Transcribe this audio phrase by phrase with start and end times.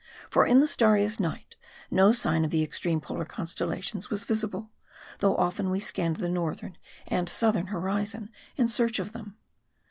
[0.31, 1.57] For in the starriest night
[1.91, 4.71] no sign of the extreme Polar constellations was visible;
[5.19, 9.37] though often we scanned the northern and southern hori zon in search of them.